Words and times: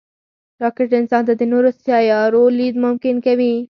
راکټ 0.61 0.89
انسان 0.99 1.23
ته 1.27 1.33
د 1.37 1.41
نورو 1.51 1.69
سیارو 1.83 2.43
لید 2.57 2.75
ممکن 2.85 3.15
کوي 3.25 3.53